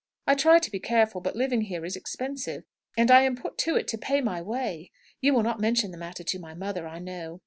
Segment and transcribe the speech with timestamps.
[0.25, 2.63] I try to be careful, but living here is expensive,
[2.97, 4.89] and I am put to it to pay my way.
[5.19, 7.39] You will not mention the matter to my mother, I know.